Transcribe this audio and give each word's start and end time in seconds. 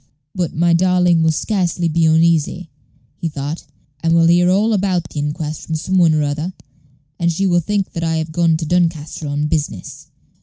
"But 0.33 0.55
my 0.55 0.73
darling 0.73 1.21
will 1.21 1.29
scarcely 1.31 1.87
be 1.87 2.07
uneasy," 2.07 2.71
he 3.17 3.29
thought; 3.29 3.65
"she 4.03 4.11
will 4.11 4.25
hear 4.25 4.49
all 4.49 4.73
about 4.73 5.07
the 5.11 5.19
inquest 5.19 5.61
from 5.67 5.75
some 5.75 5.99
one 5.99 6.15
or 6.15 6.23
other, 6.23 6.53
and 7.19 7.31
she 7.31 7.45
will 7.45 7.59
think 7.59 7.91
that 7.93 8.03
I 8.03 8.15
have 8.15 8.31
gone 8.31 8.49
into 8.49 8.65
Doncaster 8.65 9.27
on 9.27 9.45
business. 9.45 10.07